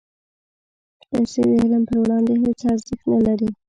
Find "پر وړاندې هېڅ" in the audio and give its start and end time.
1.87-2.59